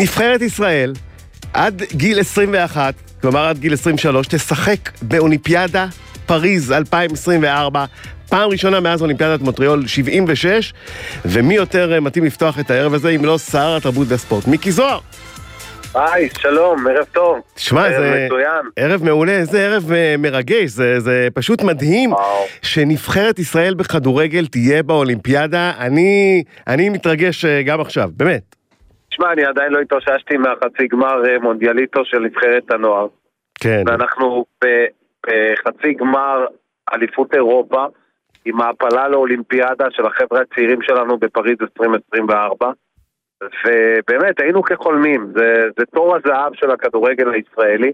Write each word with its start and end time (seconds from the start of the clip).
נבחרת 0.00 0.42
ישראל, 0.42 0.92
עד 1.52 1.82
גיל 1.92 2.20
21, 2.20 2.94
כלומר 3.20 3.46
עד 3.46 3.58
גיל 3.58 3.72
23, 3.72 4.26
תשחק 4.26 4.90
באולימפיאדה 5.02 5.86
פריז 6.26 6.72
2024. 6.72 7.84
פעם 8.28 8.50
ראשונה 8.50 8.80
מאז 8.80 9.02
אולימפיאדת 9.02 9.40
מוטריאול 9.40 9.86
76, 9.86 10.72
ומי 11.24 11.54
יותר 11.54 11.92
אה, 11.92 12.00
מתאים 12.00 12.24
לפתוח 12.24 12.60
את 12.60 12.70
הערב 12.70 12.94
הזה 12.94 13.08
אם 13.08 13.24
לא 13.24 13.38
שר 13.38 13.76
התרבות 13.76 14.06
והספורט, 14.10 14.46
מיקי 14.46 14.72
זוהר. 14.72 14.98
היי, 15.94 16.28
שלום, 16.38 16.86
ערב 16.86 17.06
טוב. 17.12 17.38
תשמע, 17.54 17.86
ערב 17.86 18.02
זה 18.02 18.26
מצוין. 18.26 18.70
ערב 18.76 19.04
מעולה, 19.04 19.32
איזה 19.32 19.66
ערב 19.66 19.92
אה, 19.92 20.14
מרגש, 20.18 20.70
זה, 20.70 21.00
זה 21.00 21.28
פשוט 21.34 21.62
מדהים 21.62 22.12
וואו. 22.12 22.46
שנבחרת 22.62 23.38
ישראל 23.38 23.74
בכדורגל 23.74 24.46
תהיה 24.46 24.82
באולימפיאדה. 24.82 25.72
אני, 25.78 26.42
אני 26.66 26.88
מתרגש 26.88 27.44
אה, 27.44 27.62
גם 27.62 27.80
עכשיו, 27.80 28.10
באמת. 28.16 28.59
תשמע, 29.10 29.32
אני 29.32 29.44
עדיין 29.44 29.72
לא 29.72 29.80
התאוששתי 29.80 30.36
מהחצי 30.36 30.86
גמר 30.88 31.28
אה, 31.28 31.38
מונדיאליטו 31.38 32.04
של 32.04 32.18
נבחרת 32.18 32.70
הנוער. 32.70 33.06
כן. 33.60 33.82
ואנחנו 33.86 34.44
בחצי 34.64 35.94
גמר 35.94 36.46
אליפות 36.92 37.34
אירופה, 37.34 37.86
עם 38.44 38.60
העפלה 38.60 39.08
לאולימפיאדה 39.08 39.86
של 39.90 40.06
החבר'ה 40.06 40.40
הצעירים 40.40 40.82
שלנו 40.82 41.18
בפריז 41.18 41.56
2024. 41.60 42.70
ובאמת, 43.42 44.40
היינו 44.40 44.62
כחולמים, 44.62 45.32
זה, 45.36 45.68
זה 45.78 45.86
תור 45.86 46.16
הזהב 46.16 46.54
של 46.54 46.70
הכדורגל 46.70 47.30
הישראלי, 47.30 47.92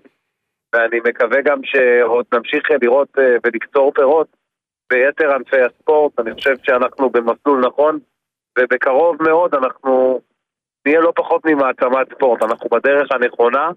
ואני 0.72 1.00
מקווה 1.08 1.40
גם 1.42 1.60
שעוד 1.64 2.26
נמשיך 2.34 2.70
לראות 2.82 3.08
אה, 3.18 3.36
ולקצור 3.44 3.92
פירות 3.94 4.26
ביתר 4.90 5.34
ענפי 5.34 5.60
הספורט, 5.60 6.20
אני 6.20 6.34
חושב 6.34 6.54
שאנחנו 6.62 7.10
במסלול 7.10 7.66
נכון, 7.66 7.98
ובקרוב 8.58 9.16
מאוד 9.22 9.54
אנחנו 9.54 10.20
נהיה 10.86 11.00
לא 11.00 11.12
פחות 11.16 11.46
ממעצמת 11.46 12.12
ספורט, 12.16 12.42
אנחנו 12.42 12.68
בדרך 12.70 13.12
הנכונה, 13.12 13.70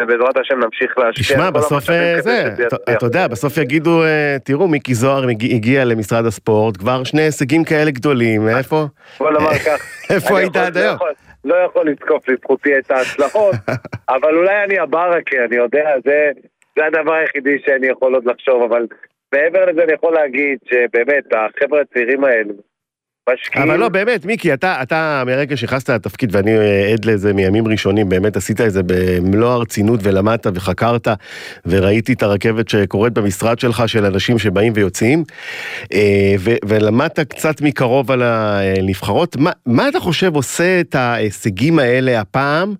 ובעזרת 0.00 0.36
השם 0.36 0.58
נמשיך 0.58 0.98
להשקיע. 0.98 1.24
תשמע, 1.24 1.52
כל 1.52 1.58
בסוף 1.58 1.90
אה, 1.90 2.20
זה, 2.20 2.54
אתה- 2.96 3.06
יודע, 3.06 3.28
בסוף 3.28 3.58
יגידו, 3.58 4.02
אה, 4.04 4.36
תראו, 4.44 4.68
מיקי 4.68 4.94
זוהר 4.94 5.28
הגיע 5.28 5.84
למשרד 5.84 6.26
הספורט, 6.26 6.76
כבר 6.76 7.04
שני 7.04 7.22
הישגים 7.22 7.64
כאלה 7.64 7.90
גדולים, 7.90 8.48
איפה? 8.48 8.84
בוא 9.18 9.30
נאמר 9.30 9.58
כך. 9.58 9.80
איפה 10.14 10.38
היית 10.38 10.56
עד 10.56 10.78
לא 10.78 10.82
היום? 10.82 10.96
לא 11.44 11.54
יכול 11.54 11.90
לזקוף 11.90 12.28
לזכותי 12.28 12.78
את 12.78 12.90
ההצלחות, 12.90 13.54
אבל 14.14 14.36
אולי 14.36 14.64
אני 14.64 14.78
הברקה, 14.78 15.36
אני 15.48 15.56
יודע, 15.56 15.90
זה, 16.04 16.30
זה 16.76 16.86
הדבר 16.86 17.12
היחידי 17.12 17.56
שאני 17.66 17.86
יכול 17.86 18.14
עוד 18.14 18.24
לחשוב, 18.26 18.62
אבל 18.62 18.86
מעבר 19.34 19.64
לזה 19.64 19.82
אני 19.82 19.92
יכול 19.92 20.14
להגיד 20.14 20.58
שבאמת, 20.64 21.24
החבר'ה 21.32 21.80
הצעירים 21.80 22.24
האלו 22.24 22.54
משקיעים... 23.30 23.70
אבל 23.70 23.78
לא, 23.78 23.88
באמת, 23.88 24.24
מיקי, 24.24 24.54
אתה, 24.54 24.82
אתה 24.82 25.22
מרגע 25.26 25.56
שנכנסת 25.56 25.90
לתפקיד, 25.90 26.36
ואני 26.36 26.58
אה, 26.58 26.92
עד 26.92 27.04
לזה 27.04 27.32
מימים 27.32 27.68
ראשונים, 27.68 28.08
באמת 28.08 28.36
עשית 28.36 28.60
את 28.60 28.72
זה 28.72 28.80
במלוא 28.86 29.48
הרצינות 29.48 30.00
ולמדת 30.02 30.46
וחקרת, 30.54 31.08
וראיתי 31.66 32.12
את 32.12 32.22
הרכבת 32.22 32.68
שקורית 32.68 33.12
במשרד 33.12 33.58
שלך 33.58 33.82
של 33.86 34.04
אנשים 34.04 34.38
שבאים 34.38 34.72
ויוצאים, 34.76 35.24
אה, 35.92 36.34
ו- 36.38 36.56
ולמדת 36.64 37.20
קצת 37.20 37.60
מקרוב 37.60 38.10
על 38.10 38.22
הנבחרות. 38.24 39.36
מה, 39.36 39.50
מה 39.66 39.88
אתה 39.88 40.00
חושב 40.00 40.34
עושה 40.34 40.80
את 40.80 40.94
ההישגים 40.94 41.78
האלה 41.78 42.20
הפעם, 42.20 42.74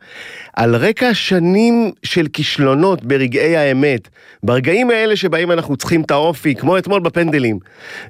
על 0.56 0.76
רקע 0.76 1.14
שנים 1.14 1.90
של 2.02 2.26
כישלונות 2.32 3.04
ברגעי 3.04 3.56
האמת, 3.56 4.08
ברגעים 4.42 4.90
האלה 4.90 5.16
שבהם 5.16 5.50
אנחנו 5.50 5.76
צריכים 5.76 6.02
את 6.02 6.10
האופי, 6.10 6.54
כמו 6.54 6.78
אתמול 6.78 7.00
בפנדלים, 7.00 7.58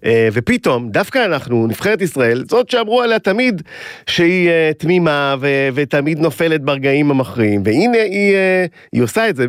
אה, 0.04 0.28
ופתאום, 0.32 0.90
דווקא 0.90 1.24
אנחנו, 1.24 1.66
נבחרת 1.66 2.02
ישראל, 2.02 2.21
זאת 2.44 2.70
שאמרו 2.70 3.02
עליה 3.02 3.18
תמיד 3.18 3.62
שהיא 4.06 4.50
אה, 4.50 4.70
תמימה 4.78 5.34
ו- 5.40 5.68
ותמיד 5.74 6.18
נופלת 6.18 6.60
ברגעים 6.60 7.10
המכריעים, 7.10 7.60
והנה 7.64 8.02
היא, 8.02 8.34
אה, 8.34 8.64
היא 8.92 9.02
עושה 9.02 9.28
את 9.28 9.36
זה. 9.36 9.44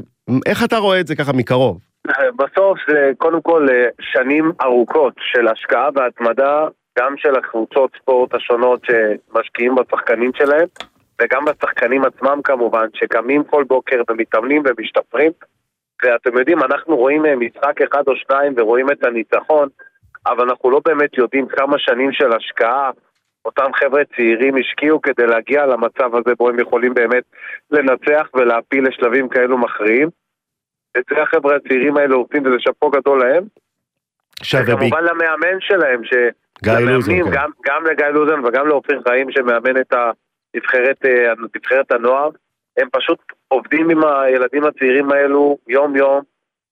איך 0.45 0.63
אתה 0.63 0.77
רואה 0.77 0.99
את 0.99 1.07
זה 1.07 1.15
ככה 1.15 1.33
מקרוב? 1.33 1.79
בסוף 2.35 2.79
זה 2.89 3.11
קודם 3.17 3.41
כל 3.41 3.67
אה, 3.71 3.87
שנים 4.01 4.51
ארוכות 4.61 5.13
של 5.19 5.47
השקעה 5.47 5.89
והתמדה, 5.95 6.67
גם 6.99 7.13
של 7.17 7.35
הקבוצות 7.35 7.91
ספורט 8.01 8.35
השונות 8.35 8.81
שמשקיעים 8.85 9.75
בשחקנים 9.75 10.31
שלהם, 10.35 10.67
וגם 11.21 11.45
בשחקנים 11.45 12.01
עצמם 12.05 12.39
כמובן, 12.43 12.85
שקמים 12.93 13.43
כל 13.43 13.63
בוקר 13.63 14.01
ומתאמנים 14.09 14.63
ומשתפרים. 14.65 15.31
ואתם 16.03 16.37
יודעים, 16.37 16.63
אנחנו 16.63 16.95
רואים 16.95 17.23
משחק 17.39 17.81
אחד 17.81 18.03
או 18.07 18.15
שניים 18.15 18.53
ורואים 18.57 18.91
את 18.91 19.03
הניצחון, 19.03 19.69
אבל 20.25 20.49
אנחנו 20.49 20.71
לא 20.71 20.81
באמת 20.85 21.17
יודעים 21.17 21.47
כמה 21.47 21.79
שנים 21.79 22.11
של 22.11 22.33
השקעה 22.33 22.91
אותם 23.45 23.73
חבר'ה 23.73 24.01
צעירים 24.15 24.55
השקיעו 24.57 25.01
כדי 25.01 25.27
להגיע 25.27 25.65
למצב 25.65 26.15
הזה 26.15 26.35
בו 26.37 26.49
הם 26.49 26.59
יכולים 26.59 26.93
באמת 26.93 27.23
לנצח 27.71 28.27
ולהפיל 28.33 28.87
לשלבים 28.87 29.29
כאלו 29.29 29.57
מכריעים. 29.57 30.09
את 30.97 31.03
זה 31.09 31.21
החבר'ה 31.21 31.55
הצעירים 31.55 31.97
האלה 31.97 32.15
עושים 32.15 32.45
וזה 32.45 32.55
שאפו 32.59 32.89
גדול 32.89 33.19
להם. 33.19 33.43
וכמובן 34.63 35.03
למאמן 35.03 35.59
שלהם, 35.59 36.03
ש... 36.03 36.13
גיא 36.63 36.73
לוזון, 36.73 37.23
כן. 37.23 37.31
גם, 37.31 37.49
גם 37.65 37.85
לגיא 37.85 38.05
לוזון 38.05 38.45
וגם 38.45 38.67
לאופיר 38.67 39.01
חיים 39.07 39.31
שמאמן 39.31 39.77
את 39.81 39.93
הנבחרת, 39.93 41.05
אה, 41.05 41.33
נבחרת 41.55 41.91
הנוער, 41.91 42.29
הם 42.77 42.87
פשוט 42.91 43.19
עובדים 43.47 43.89
עם 43.89 44.03
הילדים 44.05 44.63
הצעירים 44.63 45.11
האלו 45.11 45.57
יום-יום 45.67 46.21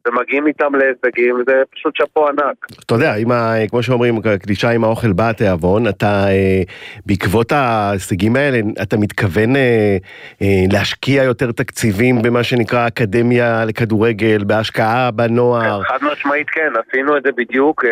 ומגיעים 0.08 0.48
איתם 0.48 0.76
להישגים, 0.76 1.36
וזה 1.36 1.62
פשוט 1.72 1.96
שאפו 1.96 2.28
ענק. 2.28 2.66
אתה 2.86 2.96
יודע, 2.96 3.14
ה, 3.34 3.68
כמו 3.70 3.84
שאומרים, 3.84 4.16
קלישה 4.44 4.70
עם 4.70 4.84
האוכל 4.84 5.14
בא 5.14 5.30
התיאבון, 5.30 5.88
אתה, 5.88 6.26
אה, 6.28 6.62
בעקבות 7.06 7.52
ההישגים 7.52 8.36
האלה, 8.36 8.60
אתה 8.82 8.98
מתכוון 8.98 9.56
אה, 9.56 9.98
אה, 10.42 10.64
להשקיע 10.72 11.24
יותר 11.24 11.52
תקציבים 11.52 12.22
במה 12.22 12.44
שנקרא 12.44 12.88
אקדמיה 12.88 13.66
לכדורגל, 13.66 14.44
בהשקעה 14.44 15.12
בנוער. 15.12 15.84
חד 15.84 16.00
משמעית 16.02 16.50
כן, 16.50 16.72
עשינו 16.88 17.18
את 17.18 17.24
זה 17.24 17.32
בדיוק. 17.32 17.86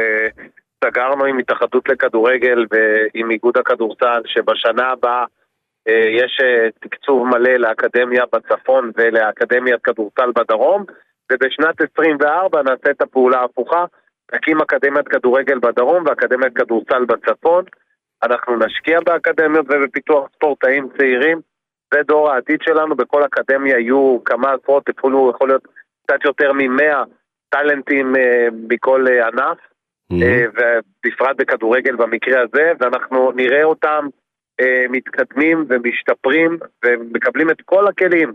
סגרנו 0.83 1.25
עם 1.25 1.37
התאחדות 1.37 1.89
לכדורגל 1.89 2.65
ועם 2.71 3.31
איגוד 3.31 3.57
הכדורסל 3.57 4.21
שבשנה 4.25 4.87
הבאה 4.87 5.25
אה, 5.87 6.09
יש 6.11 6.41
תקצוב 6.79 7.27
מלא 7.27 7.51
לאקדמיה 7.51 8.23
בצפון 8.33 8.91
ולאקדמיית 8.97 9.81
כדורסל 9.81 10.31
בדרום 10.35 10.85
ובשנת 11.31 11.81
24 11.91 12.61
נעשה 12.61 12.91
את 12.91 13.01
הפעולה 13.01 13.39
ההפוכה, 13.39 13.85
נקים 14.33 14.61
אקדמיית 14.61 15.07
כדורגל 15.07 15.59
בדרום 15.59 16.03
ואקדמיית 16.07 16.55
כדורסל 16.55 17.05
בצפון. 17.05 17.63
אנחנו 18.23 18.57
נשקיע 18.57 18.99
באקדמיות 18.99 19.65
ובפיתוח 19.69 20.29
ספורטאים 20.35 20.89
צעירים, 20.97 21.39
זה 21.93 21.99
דור 22.07 22.31
העתיד 22.31 22.59
שלנו, 22.61 22.95
בכל 22.95 23.23
אקדמיה 23.25 23.79
יהיו 23.79 24.17
כמה 24.25 24.53
עשרות, 24.53 24.89
אפילו 24.89 25.31
יכול 25.35 25.47
להיות 25.47 25.67
קצת 26.05 26.25
יותר 26.25 26.51
ממאה 26.53 27.03
טאלנטים 27.49 28.15
אה, 28.15 28.47
מכל 28.69 29.05
אה, 29.07 29.27
ענף, 29.27 29.57
Mm-hmm. 30.13 30.23
אה, 30.23 30.45
ובפרט 31.05 31.35
בכדורגל 31.37 31.95
במקרה 31.95 32.41
הזה, 32.41 32.71
ואנחנו 32.79 33.31
נראה 33.31 33.63
אותם 33.63 34.07
אה, 34.61 34.85
מתקדמים 34.89 35.65
ומשתפרים 35.69 36.57
ומקבלים 36.85 37.49
את 37.49 37.61
כל 37.65 37.87
הכלים, 37.87 38.33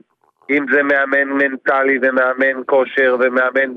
אם 0.51 0.67
זה 0.73 0.83
מאמן 0.83 1.29
מנטלי 1.29 1.99
ומאמן 2.03 2.63
כושר 2.67 3.17
ומאמן 3.21 3.73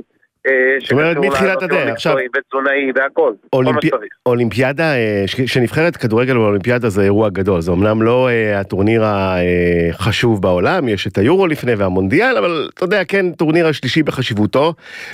זאת 0.81 0.91
אומרת, 0.91 1.17
מתחילת 1.17 1.63
הדרך. 1.63 1.89
עכשיו- 1.89 2.15
ותזונאי 2.37 2.91
והכל, 2.95 3.09
כל 3.13 3.63
מה 3.63 3.69
אולימפי... 3.69 3.87
שצריך. 3.87 4.13
אולימפיאדה, 4.25 4.95
אה, 4.95 5.23
שנבחרת 5.27 5.97
כדורגל 5.97 6.33
באולימפיאדה 6.33 6.89
זה 6.89 7.01
אירוע 7.01 7.29
גדול, 7.29 7.61
זה 7.61 7.71
אמנם 7.71 8.01
לא 8.01 8.29
אה, 8.29 8.59
הטורניר 8.59 9.03
החשוב 9.05 10.41
בעולם, 10.41 10.87
יש 10.87 11.07
את 11.07 11.17
היורו 11.17 11.47
לפני 11.47 11.75
והמונדיאל, 11.75 12.37
אבל 12.37 12.69
אתה 12.73 12.83
יודע, 12.83 13.03
כן, 13.03 13.31
טורניר 13.31 13.67
השלישי 13.67 14.03
בחשיבותו, 14.03 14.73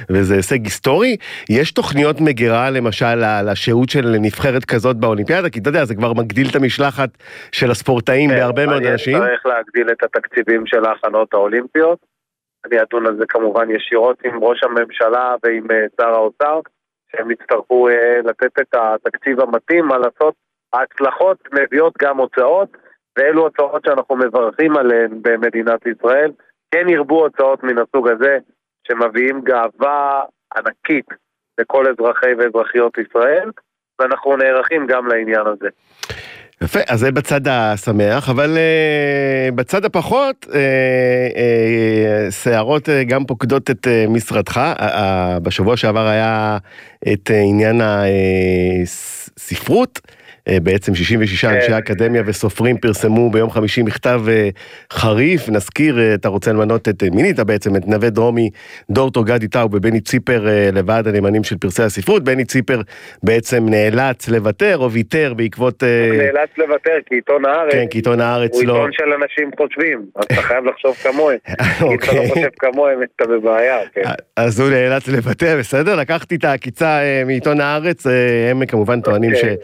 וזה 0.09 0.35
הישג 0.35 0.63
היסטורי. 0.63 1.17
יש 1.49 1.71
תוכניות 1.71 2.21
מגירה 2.21 2.69
למשל 2.69 3.15
לשהות 3.51 3.89
של 3.89 4.15
נבחרת 4.19 4.65
כזאת 4.65 4.97
באולימפיאדה, 4.97 5.49
כי 5.49 5.59
אתה 5.59 5.69
יודע, 5.69 5.85
זה 5.85 5.95
כבר 5.95 6.13
מגדיל 6.13 6.49
את 6.49 6.55
המשלחת 6.55 7.09
של 7.51 7.71
הספורטאים 7.71 8.29
כן, 8.29 8.35
בהרבה 8.35 8.65
מאוד 8.65 8.85
אנשים. 8.85 9.15
אצטרך 9.15 9.45
להגדיל 9.45 9.87
את 9.91 10.03
התקציבים 10.03 10.65
של 10.65 10.85
ההכנות 10.85 11.33
האולימפיות. 11.33 12.12
אני 12.65 12.81
אדון 12.81 13.07
על 13.07 13.17
זה 13.17 13.25
כמובן 13.29 13.71
ישירות 13.71 14.17
עם 14.23 14.43
ראש 14.43 14.63
הממשלה 14.63 15.35
ועם 15.43 15.71
אה, 15.71 15.85
שר 16.01 16.09
האוצר, 16.09 16.59
שהם 17.11 17.31
יצטרכו 17.31 17.89
אה, 17.89 18.19
לתת 18.23 18.59
את 18.59 18.75
התקציב 18.75 19.39
המתאים, 19.39 19.85
מה 19.85 19.97
לעשות, 19.97 20.33
ההצלחות 20.73 21.37
מביאות 21.53 21.93
גם 22.01 22.17
הוצאות, 22.17 22.69
ואלו 23.17 23.41
הוצאות 23.41 23.85
שאנחנו 23.85 24.15
מברכים 24.15 24.77
עליהן 24.77 25.11
במדינת 25.21 25.87
ישראל. 25.87 26.31
כן 26.71 26.89
ירבו 26.89 27.23
הוצאות 27.23 27.63
מן 27.63 27.77
הסוג 27.77 28.07
הזה, 28.09 28.37
שמביאים 28.87 29.41
גאווה 29.41 30.21
ענקית 30.55 31.05
לכל 31.57 31.85
אזרחי 31.87 32.33
ואזרחיות 32.37 32.97
ישראל, 32.97 33.49
ואנחנו 33.99 34.37
נערכים 34.37 34.87
גם 34.87 35.07
לעניין 35.07 35.47
הזה. 35.47 35.69
יפה, 36.61 36.79
אז 36.87 36.99
זה 36.99 37.11
בצד 37.11 37.47
השמח, 37.47 38.29
אבל 38.29 38.57
uh, 38.57 39.55
בצד 39.55 39.85
הפחות, 39.85 40.45
uh, 40.49 40.53
uh, 40.53 42.31
שערות 42.31 42.89
uh, 42.89 42.91
גם 43.07 43.25
פוקדות 43.25 43.69
את 43.69 43.87
uh, 43.87 44.09
משרדך. 44.09 44.57
Uh, 44.57 44.79
uh, 44.81 44.85
בשבוע 45.43 45.77
שעבר 45.77 46.07
היה 46.07 46.57
את 47.13 47.31
uh, 47.31 47.33
עניין 47.33 47.81
הספרות, 48.83 50.01
אה, 50.05 50.22
בעצם 50.49 50.95
66 50.95 51.45
כן. 51.45 51.53
אנשי 51.53 51.77
אקדמיה 51.77 52.23
וסופרים 52.25 52.77
פרסמו 52.77 53.29
ביום 53.29 53.49
חמישי 53.49 53.81
מכתב 53.83 54.21
אה, 54.27 54.49
חריף, 54.91 55.49
נזכיר, 55.49 55.99
אה, 55.99 56.13
אתה 56.13 56.29
רוצה 56.29 56.51
למנות 56.53 56.89
את, 56.89 57.03
מינית 57.03 57.39
בעצם 57.39 57.75
את 57.75 57.87
נווה 57.87 58.09
דרומי, 58.09 58.49
דורטו 58.89 59.23
גדי 59.23 59.47
טאו 59.47 59.69
ובני 59.71 60.01
ציפר 60.01 60.47
לוועד 60.73 61.07
הנאמנים 61.07 61.43
של 61.43 61.57
פרסי 61.57 61.83
הספרות, 61.83 62.23
בני 62.23 62.45
ציפר 62.45 62.81
בעצם 63.23 63.65
נאלץ 63.69 64.29
לוותר 64.29 64.77
או 64.77 64.91
ויתר 64.91 65.33
בעקבות... 65.33 65.83
הוא 65.83 66.17
נאלץ 66.17 66.49
לוותר 66.57 66.97
כי 67.05 67.15
עיתון 67.15 67.45
הארץ, 67.45 67.73
כן, 67.73 67.85
כי 67.87 67.97
עיתון 67.97 68.21
הארץ 68.21 68.53
הוא 68.53 68.63
לא... 68.63 68.73
עיתון 68.73 68.91
של 68.93 69.13
אנשים 69.23 69.49
חושבים, 69.57 70.05
אז 70.15 70.23
אתה 70.25 70.41
חייב 70.41 70.65
לחשוב 70.65 70.95
כמוהם, 70.95 71.37
אם 71.49 71.53
אתה 71.55 71.85
לא 71.85 71.91
אוקיי. 71.91 72.29
חושב 72.29 72.49
כמוהם 72.59 72.99
אתה 73.15 73.25
בבעיה, 73.25 73.77
כן. 73.93 74.01
אז 74.37 74.59
הוא 74.59 74.69
נאלץ 74.69 75.07
לוותר, 75.07 75.55
בסדר? 75.59 75.95
לקחתי 75.95 76.35
את 76.35 76.43
העקיצה 76.43 76.99
אה, 77.01 77.23
מעיתון 77.25 77.61
הארץ, 77.61 78.07
אה, 78.07 78.11
הם 78.51 78.65
כמובן 78.65 79.01
טוענים 79.01 79.35
ש- 79.35 79.37
אוקיי. 79.37 79.55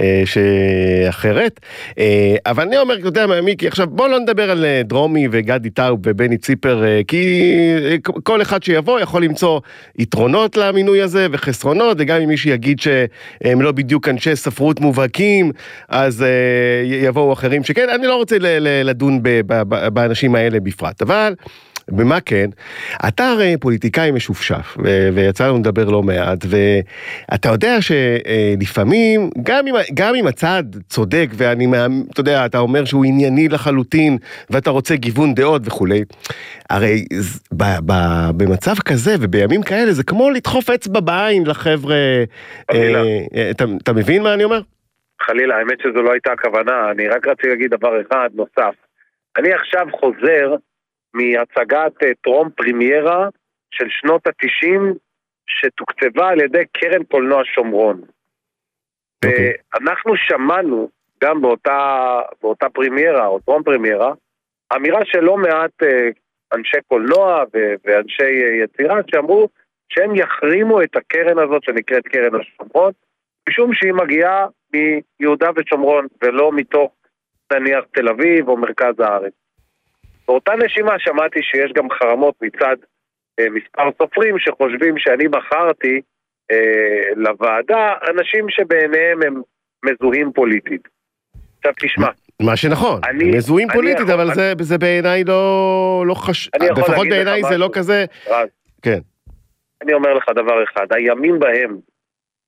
אה, 0.00 0.22
שאחרת. 0.28 1.60
אה, 1.98 2.36
אבל 2.46 2.62
אני 2.62 2.78
אומר, 2.78 2.98
אתה 2.98 3.06
יודע 3.06 3.26
מה, 3.26 3.40
מיקי, 3.40 3.66
עכשיו 3.66 3.86
בוא 3.86 4.08
לא 4.08 4.18
נדבר 4.18 4.50
על 4.50 4.64
אה, 4.64 4.82
דרומי 4.84 5.28
וגדי 5.30 5.70
טאוב 5.70 6.00
ובני 6.06 6.38
ציפר, 6.38 6.84
אה, 6.84 7.00
כי 7.08 7.52
אה, 7.84 7.96
כל 8.22 8.42
אחד 8.42 8.62
שיבוא 8.62 9.00
יכול 9.00 9.24
למצוא 9.24 9.60
יתרונות 9.98 10.56
למינוי 10.56 11.02
הזה 11.02 11.26
וחסרונות, 11.32 11.96
וגם 12.00 12.20
אם 12.20 12.28
מישהו 12.28 12.50
יגיד 12.50 12.80
שהם 12.80 13.62
לא 13.62 13.72
בדיוק 13.72 14.08
אנשי 14.08 14.36
ספרות 14.36 14.80
מובהקים, 14.80 15.52
אז 15.88 16.22
אה, 16.22 16.28
יבואו 16.84 17.32
אחרים 17.32 17.64
שכן, 17.64 17.88
אני 17.94 18.06
לא 18.06 18.16
רוצה 18.16 18.36
לדון 18.84 19.20
באנשים 19.92 20.34
האלה 20.34 20.60
בפרט, 20.60 21.02
אבל... 21.02 21.34
במה 21.88 22.20
כן? 22.20 22.50
אתה 23.08 23.28
הרי 23.28 23.56
פוליטיקאי 23.60 24.10
משופשף, 24.10 24.76
ו- 24.84 25.08
ויצא 25.14 25.46
לנו 25.46 25.58
לדבר 25.58 25.84
לא 25.90 26.02
מעט, 26.02 26.38
ואתה 26.48 27.48
יודע 27.48 27.76
שלפעמים, 27.80 29.30
גם 29.42 29.66
אם, 29.66 29.74
גם 29.94 30.14
אם 30.14 30.26
הצד 30.26 30.62
צודק, 30.88 31.26
ואני, 31.32 31.66
אתה 32.12 32.20
יודע, 32.20 32.46
אתה 32.46 32.58
אומר 32.58 32.84
שהוא 32.84 33.04
ענייני 33.04 33.48
לחלוטין, 33.48 34.18
ואתה 34.50 34.70
רוצה 34.70 34.96
גיוון 34.96 35.34
דעות 35.34 35.62
וכולי, 35.64 36.04
הרי 36.70 37.04
ז- 37.14 37.40
ב- 37.52 37.78
ב- 37.86 38.30
במצב 38.36 38.74
כזה 38.84 39.14
ובימים 39.20 39.62
כאלה, 39.62 39.92
זה 39.92 40.04
כמו 40.04 40.30
לדחוף 40.30 40.70
אצבע 40.70 41.00
בעין 41.00 41.46
לחבר'ה, 41.46 41.96
חלילה. 42.70 42.98
אה, 42.98 43.18
אה, 43.36 43.50
אתה, 43.50 43.64
אתה 43.82 43.92
מבין 43.92 44.22
מה 44.22 44.34
אני 44.34 44.44
אומר? 44.44 44.60
חלילה, 45.22 45.56
האמת 45.56 45.78
שזו 45.82 46.02
לא 46.02 46.12
הייתה 46.12 46.32
הכוונה, 46.32 46.90
אני 46.90 47.08
רק 47.08 47.26
רציתי 47.26 47.48
להגיד 47.48 47.70
דבר 47.70 48.00
אחד 48.00 48.28
נוסף. 48.34 48.74
אני 49.36 49.52
עכשיו 49.52 49.86
חוזר 50.00 50.54
מהצגת 51.14 52.02
אה, 52.02 52.14
טרום 52.22 52.50
פרימיירה 52.50 53.28
של 53.70 53.86
שנות 53.88 54.26
התשעים 54.26 54.94
שתוקצבה 55.46 56.28
על 56.28 56.40
ידי 56.40 56.62
קרן 56.72 57.04
קולנוע 57.04 57.42
שומרון. 57.44 58.00
אוקיי. 59.24 59.52
ואנחנו 59.74 60.16
שמענו 60.16 60.88
גם 61.24 61.40
באותה, 61.40 62.20
באותה 62.42 62.68
פרימיירה 62.68 63.26
או 63.26 63.40
טרום 63.40 63.62
פרימיירה 63.62 64.12
אמירה 64.76 65.00
של 65.04 65.20
לא 65.20 65.36
מעט 65.36 65.82
אה, 65.82 66.08
אנשי 66.54 66.76
קולנוע 66.88 67.44
ואנשי 67.84 68.22
אה, 68.22 68.64
יצירה 68.64 69.00
שאמרו 69.10 69.48
שהם 69.88 70.16
יחרימו 70.16 70.82
את 70.82 70.96
הקרן 70.96 71.38
הזאת 71.38 71.64
שנקראת 71.64 72.08
קרן 72.08 72.40
השומרון 72.40 72.92
משום 73.48 73.74
שהיא 73.74 73.92
מגיעה 73.92 74.46
מיהודה 74.72 75.50
ושומרון 75.56 76.06
ולא 76.22 76.52
מתוך 76.52 76.92
נניח 77.52 77.84
תל 77.92 78.08
אביב 78.08 78.48
או 78.48 78.56
מרכז 78.56 79.00
הארץ. 79.00 79.32
באותה 80.28 80.52
נשימה 80.64 80.98
שמעתי 80.98 81.42
שיש 81.42 81.72
גם 81.74 81.90
חרמות 81.90 82.34
מצד 82.42 82.76
אה, 83.40 83.46
מספר 83.50 83.88
סופרים 84.02 84.38
שחושבים 84.38 84.98
שאני 84.98 85.28
בחרתי 85.28 86.00
אה, 86.50 86.56
לוועדה 87.16 87.92
אנשים 88.10 88.46
שבעיניהם 88.48 89.22
הם 89.22 89.42
מזוהים 89.84 90.32
פוליטית. 90.32 90.88
עכשיו 91.58 91.72
תשמע, 91.80 92.08
מה 92.42 92.56
שנכון, 92.56 93.00
אני- 93.04 93.30
מזוהים 93.36 93.68
אני 93.70 93.76
פוליטית, 93.78 94.00
יכול- 94.08 94.12
אבל 94.20 94.34
זה, 94.34 94.52
זה 94.60 94.78
בעיניי 94.78 95.24
לא, 95.24 96.04
לא 96.06 96.14
חשוב, 96.14 96.50
אני 96.60 96.68
לפחות 96.70 97.06
בעיניי 97.08 97.42
זה? 97.42 97.58
לא 97.58 97.70
כזה, 97.72 98.04
רז, 98.26 98.48
כן. 98.82 98.98
אני 99.82 99.92
אומר 99.92 100.14
לך 100.14 100.28
דבר 100.34 100.64
אחד, 100.64 100.86
הימים 100.90 101.38
בהם 101.38 101.76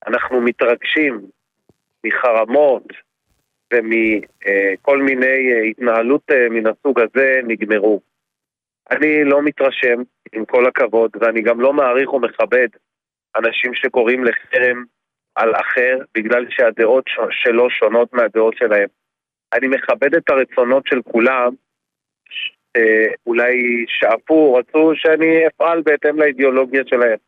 אנחנו 0.06 0.40
מתרגשים 0.40 1.20
מחרמות 2.06 2.82
ומכל 3.72 5.02
מיני 5.02 5.52
אה, 5.52 5.62
התנהלות 5.70 6.30
אה, 6.30 6.48
מן 6.48 6.66
הסוג 6.66 7.00
הזה 7.00 7.40
נגמרו. 7.46 8.00
אני 8.90 9.24
לא 9.24 9.42
מתרשם, 9.42 10.02
עם 10.32 10.44
כל 10.44 10.66
הכבוד, 10.66 11.10
ואני 11.20 11.42
גם 11.42 11.60
לא 11.60 11.72
מעריך 11.72 12.12
ומכבד 12.12 12.68
אנשים 13.36 13.74
שקוראים 13.74 14.24
לחרם 14.24 14.84
על 15.34 15.54
אחר 15.54 15.98
בגלל 16.14 16.46
שהדעות 16.50 17.04
שלו 17.30 17.70
שונות 17.70 18.12
מהדעות 18.12 18.56
שלהם. 18.56 18.88
אני 19.52 19.68
מכבד 19.68 20.14
את 20.14 20.30
הרצונות 20.30 20.86
של 20.86 21.02
כולם, 21.02 21.52
אה, 22.76 23.06
אולי 23.26 23.84
שאפו, 23.88 24.54
רצו 24.54 24.92
שאני 24.94 25.46
אפעל 25.46 25.82
בהתאם 25.82 26.18
לאידיאולוגיה 26.18 26.82
שלהם. 26.86 27.18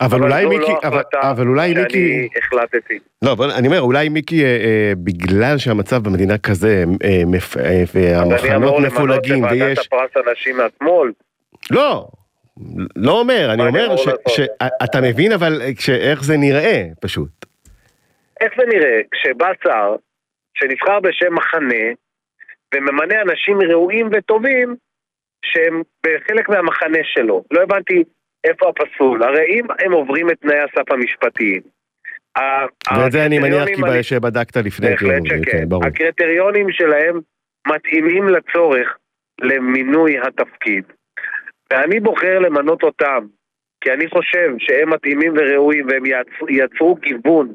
אבל 0.00 0.22
אולי 0.22 0.46
מיקי, 0.46 0.60
לא 0.72 0.78
אבל, 0.84 0.88
החלטה 0.98 1.30
אבל 1.30 1.46
אולי 1.46 1.68
שאני 1.68 1.82
מיקי, 1.82 2.28
החלטתי. 2.38 2.98
לא, 3.22 3.32
אבל 3.32 3.50
אני 3.50 3.68
אומר, 3.68 3.80
אולי 3.80 4.08
מיקי, 4.08 4.44
אה, 4.44 4.48
אה, 4.48 4.92
בגלל 4.96 5.58
שהמצב 5.58 5.96
במדינה 6.04 6.38
כזה, 6.38 6.84
אה, 7.04 7.22
מפ- 7.26 7.56
אז 7.56 7.64
אני 7.66 7.84
והמחנות 8.12 8.50
אמור 8.54 8.78
למנות 8.80 8.92
מפולגים, 8.92 9.44
לוועדת 9.44 9.60
ויש, 9.62 9.78
הפרס 9.78 10.10
אנשים 10.28 10.56
מהשמאל. 10.56 11.12
לא, 11.70 12.08
לא 12.96 13.20
אומר, 13.20 13.50
אני 13.52 13.66
אומר? 13.66 13.96
שאתה 14.28 15.00
מבין 15.00 15.32
אבל 15.32 15.62
איך 16.00 16.24
זה 16.24 16.36
נראה, 16.36 16.82
פשוט. 17.00 17.28
איך 18.40 18.52
זה 18.58 18.66
נראה 18.66 19.00
כשבא 19.10 19.48
שר 19.64 19.94
שנבחר 20.54 21.00
בשם 21.00 21.34
מחנה 21.34 21.84
וממנה 22.74 23.14
אנשים 23.22 23.60
ראויים 23.70 24.08
וטובים 24.12 24.76
שהם 25.44 25.82
בחלק 26.06 26.48
מהמחנה 26.48 26.98
שלו? 27.02 27.44
לא 27.50 27.62
הבנתי 27.62 28.04
איפה 28.44 28.68
הפסול. 28.68 29.22
הרי 29.22 29.44
אם 29.48 29.66
הם 29.78 29.92
עוברים 29.92 30.30
את 30.30 30.40
תנאי 30.40 30.58
הסף 30.58 30.92
המשפטיים. 30.92 31.60
ואת 32.96 33.12
זה 33.12 33.26
אני 33.26 33.38
מניח 33.38 33.68
כי 33.68 34.02
שבדקת 34.02 34.56
לפני, 34.56 34.90
בהחלט 34.90 35.22
כאילו, 35.24 35.44
שכן. 35.44 35.68
כן. 35.68 35.86
הקריטריונים 35.86 36.66
שלהם 36.70 37.20
מתאימים 37.66 38.28
לצורך 38.28 38.96
למינוי 39.40 40.18
התפקיד. 40.18 40.84
ואני 41.72 42.00
בוחר 42.00 42.38
למנות 42.38 42.82
אותם, 42.82 43.26
כי 43.80 43.92
אני 43.92 44.08
חושב 44.08 44.48
שהם 44.58 44.90
מתאימים 44.90 45.32
וראויים 45.36 45.86
והם 45.88 46.06
יצרו, 46.06 46.48
יצרו 46.48 46.94
גיוון 46.94 47.54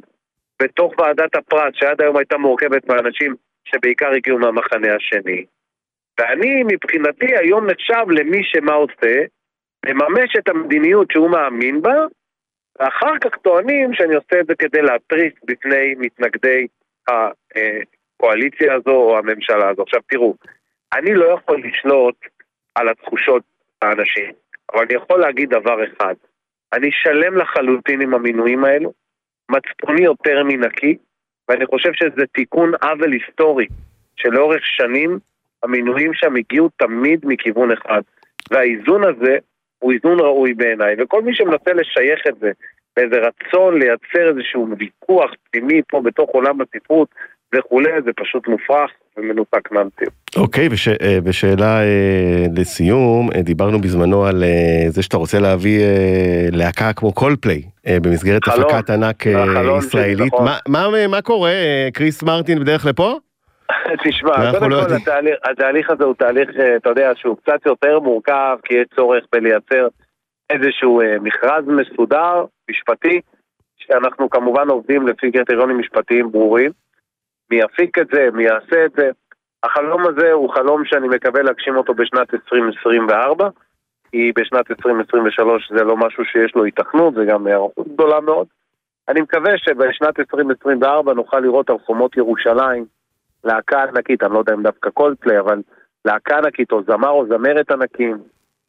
בתוך 0.62 0.94
ועדת 1.00 1.36
הפרט, 1.36 1.76
שעד 1.76 2.02
היום 2.02 2.18
הייתה 2.18 2.38
מורכבת 2.38 2.90
מאנשים 2.90 3.36
שבעיקר 3.66 4.12
הגיעו 4.12 4.40
מהמחנה 4.40 4.96
השני. 4.96 5.46
ואני 6.20 6.64
מבחינתי 6.64 7.36
היום 7.38 7.66
נחשב 7.66 8.10
למי 8.10 8.44
שמה 8.44 8.74
עושה, 8.74 9.24
מממש 9.86 10.36
את 10.40 10.50
המדיניות 10.50 11.12
שהוא 11.12 11.30
מאמין 11.30 11.82
בה, 11.82 11.96
ואחר 12.80 13.20
כך 13.22 13.38
טוענים 13.38 13.94
שאני 13.94 14.16
עושה 14.16 14.40
את 14.40 14.48
זה 14.48 14.56
כדי 14.56 14.82
להתריס 14.82 15.34
בפני 15.44 15.96
מתנגדי 15.98 16.68
הקואליציה 17.08 18.74
הזו 18.74 18.92
או 18.92 19.18
הממשלה 19.18 19.70
הזו. 19.70 19.82
עכשיו 19.82 20.02
תראו, 20.08 20.36
אני 20.94 21.14
לא 21.14 21.26
יכול 21.26 21.62
לשלוט 21.64 22.16
על 22.76 22.90
התחושות 22.90 23.44
האנשים, 23.82 24.32
אבל 24.74 24.84
אני 24.84 24.94
יכול 24.94 25.20
להגיד 25.20 25.50
דבר 25.50 25.84
אחד, 25.84 26.16
אני 26.74 26.90
שלם 26.92 27.38
לחלוטין 27.38 28.02
עם 28.02 28.14
המינויים 28.14 28.64
האלו, 28.64 28.94
מצפוני 29.52 30.04
יותר 30.04 30.44
מנקי, 30.44 30.98
ואני 31.50 31.66
חושב 31.66 31.94
שזה 31.94 32.26
תיקון 32.32 32.72
עוול 32.82 33.12
היסטורי, 33.12 33.68
שלאורך 34.16 34.66
שנים 34.66 35.20
המינויים 35.64 36.14
שם 36.14 36.36
הגיעו 36.36 36.70
תמיד 36.78 37.20
מכיוון 37.24 37.72
אחד, 37.72 38.02
והאיזון 38.52 39.04
הזה 39.04 39.38
הוא 39.80 39.92
איזון 39.92 40.20
ראוי 40.20 40.54
בעיניי, 40.54 40.96
וכל 41.00 41.22
מי 41.22 41.36
שמנסה 41.36 41.74
לשייך 41.74 42.20
את 42.30 42.34
זה 42.40 42.52
באיזה 42.98 43.16
רצון 43.16 43.80
לייצר 43.80 44.30
איזשהו 44.30 44.68
ויכוח 44.80 45.32
פנימי 45.52 45.82
פה 45.90 46.02
בתוך 46.02 46.30
עולם 46.30 46.58
הספרות 46.62 47.08
וכולי, 47.56 47.90
זה 48.06 48.12
פשוט 48.16 48.48
מופרך 48.48 48.92
ומנותק 49.18 49.72
מהמציאות. 49.72 50.14
אוקיי, 50.36 50.68
וש, 50.72 50.88
אה, 50.88 51.18
ושאלה 51.24 51.82
אה, 51.82 52.46
לסיום, 52.58 53.30
אה, 53.36 53.42
דיברנו 53.42 53.82
בזמנו 53.82 54.26
על 54.26 54.44
זה 54.88 55.04
שאתה 55.04 55.18
רוצה 55.18 55.40
להביא 55.40 55.80
להקה 56.52 56.94
כמו 56.94 57.14
קולפליי 57.14 57.62
במסגרת 57.88 58.44
חלום. 58.44 58.70
הפקת 58.70 58.90
ענק 58.90 59.24
ישראלית. 59.78 60.34
נכון. 60.34 60.46
מה, 60.46 60.58
מה, 60.68 61.08
מה 61.08 61.22
קורה? 61.22 61.54
קריס 61.94 62.24
מרטין 62.24 62.60
בדרך 62.60 62.86
לפה? 62.86 63.18
תשמע, 64.04 64.52
קודם 64.52 64.72
לא 64.72 64.82
כל. 64.88 64.94
התהליך, 64.94 65.36
התהליך 65.44 65.90
הזה 65.90 66.04
הוא 66.04 66.16
תהליך, 66.16 66.50
אה, 66.60 66.76
אתה 66.76 66.90
יודע, 66.90 67.12
שהוא 67.16 67.38
קצת 67.38 67.66
יותר 67.66 68.00
מורכב, 68.00 68.58
כי 68.64 68.74
יש 68.74 68.88
צורך 68.96 69.24
בלייצר 69.32 69.88
איזשהו 70.50 71.02
אה, 71.02 71.20
מכרז 71.20 71.64
מסודר, 71.68 72.46
משפטי, 72.72 73.22
שאנחנו 73.78 74.30
כמובן 74.30 74.70
עובדים 74.70 75.08
לפי 75.08 75.32
קריטריונים 75.32 75.80
משפטיים 75.80 76.32
ברורים. 76.32 76.72
מי 77.52 77.58
יפיק 77.58 78.00
את 78.00 78.08
זה, 78.14 78.30
מי 78.34 78.44
יעשה 78.44 78.86
את 78.86 78.92
זה. 78.98 79.10
החלום 79.64 80.08
הזה 80.08 80.32
הוא 80.32 80.54
חלום 80.54 80.86
שאני 80.86 81.08
מקווה 81.08 81.42
להגשים 81.42 81.76
אותו 81.76 81.94
בשנת 81.94 82.34
2024, 82.34 83.50
כי 84.12 84.32
בשנת 84.36 84.72
2023 84.72 85.72
זה 85.78 85.84
לא 85.84 85.98
משהו 85.98 86.26
שיש 86.26 86.56
לו 86.56 86.64
היתכנות, 86.64 87.14
זה 87.14 87.26
גם 87.26 87.48
היערכות 87.48 87.88
גדולה 87.88 88.20
מאוד. 88.20 88.48
אני 89.08 89.22
מקווה 89.22 89.58
שבשנת 89.58 90.20
2024 90.20 91.14
נוכל 91.14 91.40
לראות 91.40 91.70
על 91.70 91.76
חומות 91.86 92.18
ירושלים 92.18 92.86
להקה 93.46 93.84
ענקית, 93.84 94.24
אני 94.24 94.34
לא 94.34 94.40
יודע 94.40 94.54
אם 94.54 94.64
דווקא 94.64 94.90
קולפליי, 94.90 95.40
אבל 95.40 95.62
להקה 96.06 96.38
ענקית 96.38 96.72
או 96.72 96.84
זמר 96.84 97.10
או 97.10 97.26
זמרת 97.28 97.72
ענקים 97.72 98.18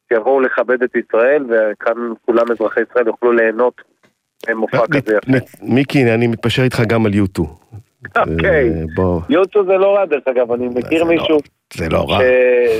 שיבואו 0.09 0.41
לכבד 0.41 0.83
את 0.83 0.95
ישראל, 0.95 1.43
וכאן 1.49 1.93
כולם 2.25 2.45
אזרחי 2.51 2.79
ישראל 2.91 3.07
יוכלו 3.07 3.31
ליהנות 3.31 3.81
ממופע 4.49 4.87
כזה 4.87 5.17
יפה. 5.17 5.45
מיקי, 5.61 6.13
אני 6.13 6.27
מתפשר 6.27 6.63
איתך 6.63 6.81
גם 6.87 7.05
על 7.05 7.15
יוטו. 7.15 7.43
אוקיי, 8.17 8.71
יוטו 9.29 9.65
זה 9.65 9.73
לא 9.73 9.95
רע 9.95 10.05
דרך 10.05 10.27
אגב, 10.27 10.51
אני 10.51 10.67
מכיר 10.67 11.03
לא- 11.03 11.09
מישהו 11.09 11.37
זה 11.73 11.89
לא 11.89 12.05
רע. 12.09 12.19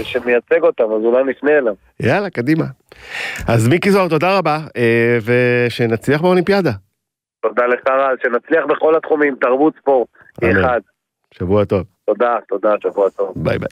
שמייצג 0.04 0.64
אותם, 0.64 0.84
אז 0.84 1.04
אולי 1.04 1.24
נפנה 1.24 1.52
אליו. 1.58 1.74
יאללה, 2.00 2.30
קדימה. 2.30 2.64
אז 3.48 3.68
מיקי 3.68 3.92
זוהר, 3.92 4.10
תודה 4.10 4.38
רבה, 4.38 4.60
אה, 4.78 5.18
ושנצליח 5.26 6.22
באולימפיאדה. 6.22 6.72
תודה 7.42 7.66
לך 7.66 7.80
שנצליח 8.24 8.66
בכל 8.66 8.96
התחומים, 8.96 9.36
תרבות 9.42 9.74
ספורט. 9.82 10.08
אחד. 10.52 10.80
שבוע 11.34 11.66
טוב. 11.66 11.84
תודה, 12.06 12.38
תודה, 12.48 12.74
שבוע 12.84 13.10
טוב. 13.10 13.34
ביי 13.36 13.60
ביי. 13.60 13.70